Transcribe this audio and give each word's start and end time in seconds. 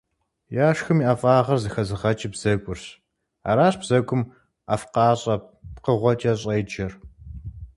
Яшхым 0.69 0.97
и 1.01 1.05
ӀэфӀагъыр 1.09 1.59
зэхэзыгъэкӀыр 1.63 2.31
бзэгурщ, 2.33 2.83
аращ 3.49 3.73
бзэгум 3.81 4.21
ӀэфӀкъащӀэ 4.67 5.35
пкъыгъуэкӀэ 5.75 6.33
щӀеджэр. 6.41 6.93